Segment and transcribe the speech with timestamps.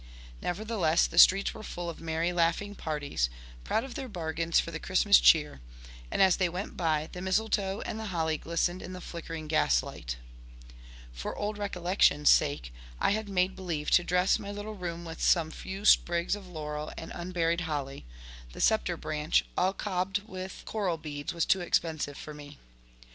[0.41, 3.29] Nevertheless, the streets were full of merry laughing parties,
[3.63, 5.61] proud of their bargains for the Christmas cheer;
[6.09, 10.17] and as they went by, the misletoe and the holly glistened in the flickering gaslight.
[11.13, 15.51] For old recollection's sake, I had made believe to dress my little room with some
[15.51, 18.07] few sprigs of laurel and unberried holly;
[18.53, 22.57] the sceptre branch, all cobbed with coral beads, was too expensive for me.